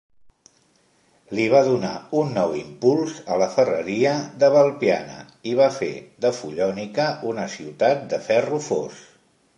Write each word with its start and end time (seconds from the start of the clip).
Li 1.39 1.43
va 1.55 1.59
donar 1.67 1.91
un 2.21 2.31
nou 2.37 2.55
impuls 2.61 3.13
a 3.35 3.37
la 3.43 3.49
ferreria 3.57 4.15
de 4.45 4.51
Valpiana 4.57 5.19
i 5.53 5.57
va 5.63 5.71
fer 5.79 5.93
de 6.27 6.35
Follonica 6.41 7.07
una 7.35 7.49
ciutat 7.59 8.05
de 8.15 8.23
ferro 8.31 8.67
fos. 8.71 9.07